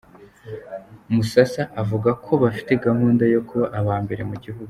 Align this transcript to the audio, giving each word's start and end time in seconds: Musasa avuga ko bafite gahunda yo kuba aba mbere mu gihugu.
Musasa 1.13 1.63
avuga 1.81 2.09
ko 2.23 2.31
bafite 2.43 2.71
gahunda 2.85 3.23
yo 3.33 3.41
kuba 3.47 3.65
aba 3.79 3.93
mbere 4.05 4.23
mu 4.29 4.35
gihugu. 4.43 4.59